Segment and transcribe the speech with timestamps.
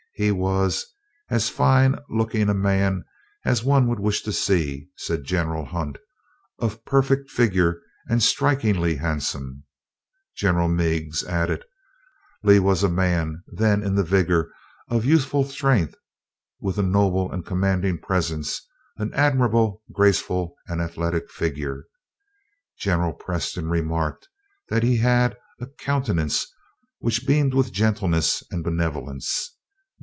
[0.15, 0.85] He was
[1.29, 3.05] "as fine looking a man
[3.43, 5.97] as one would wish to see," said General Hunt,
[6.59, 9.63] "of perfect figure and strikingly handsome."
[10.35, 11.63] General Meigs added:
[12.43, 14.51] "Lee was a man then in the vigor
[14.89, 15.95] of youthful strength,
[16.59, 21.85] with a noble and commanding presence, and an admirable, graceful, and athletic figure."
[22.77, 24.27] General Preston remarked
[24.69, 26.45] that he had "a countenance
[26.99, 29.57] which beamed with gentleness and benevolence."